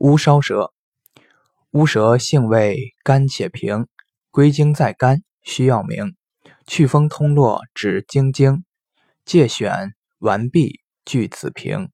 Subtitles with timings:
[0.00, 0.72] 乌梢蛇，
[1.72, 3.86] 乌蛇性味甘且平，
[4.30, 6.16] 归经在肝，需要明，
[6.66, 8.64] 祛风通络止经经，
[9.26, 11.90] 借选完璧具此平。